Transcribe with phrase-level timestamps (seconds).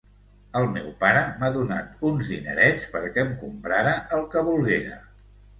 [0.59, 4.99] El meu pare m'ha donat uns dinerets perquè em comprara el que volguera.